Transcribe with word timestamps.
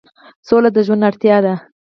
سوله 0.47 0.69
د 0.75 0.77
ژوند 0.85 1.03
اړتیا 1.09 1.37
ده 1.45 1.53